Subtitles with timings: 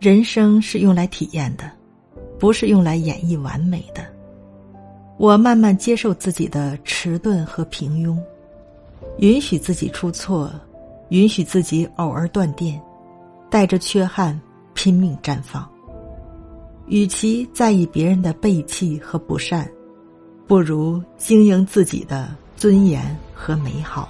[0.00, 1.70] 人生是用来体验的
[2.38, 4.02] 不是用来演绎完美的。
[5.18, 8.16] 我慢慢接受自己的迟钝和平庸
[9.18, 10.50] 允许自己出错
[11.10, 12.80] 允许自己偶尔断电
[13.50, 14.40] 带着缺憾
[14.72, 15.70] 拼命绽放。
[16.86, 19.70] 与其在意别人的背弃和不善
[20.46, 24.08] 不如经营自己的尊严和美好。